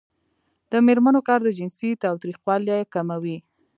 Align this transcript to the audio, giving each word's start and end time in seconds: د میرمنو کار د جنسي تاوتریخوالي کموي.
د 0.71 0.73
میرمنو 0.85 1.19
کار 1.27 1.39
د 1.43 1.49
جنسي 1.57 1.89
تاوتریخوالي 2.03 2.77
کموي. 2.93 3.37